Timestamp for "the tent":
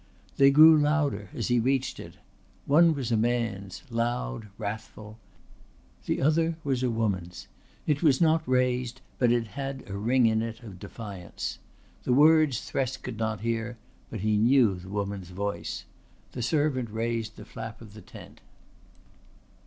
17.93-18.41